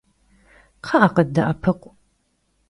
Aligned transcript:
Kxhı'e, 0.85 1.07
khıdde'epıkhu! 1.15 1.89